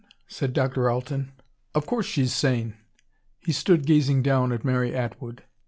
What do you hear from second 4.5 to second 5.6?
at Mary Atwood.